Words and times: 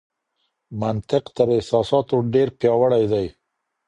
منطق 0.81 1.23
تر 1.35 1.47
احساساتو 1.57 2.15
ډېر 2.33 2.47
پياوړی 2.59 3.05
دی. 3.11 3.27